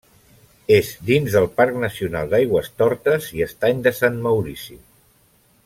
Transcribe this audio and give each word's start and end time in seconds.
És 0.75 0.87
dins 1.09 1.35
del 1.35 1.45
Parc 1.59 1.77
Nacional 1.83 2.31
d'Aigüestortes 2.33 3.29
i 3.41 3.47
Estany 3.49 3.85
de 3.89 3.95
Sant 4.03 4.19
Maurici. 4.25 4.83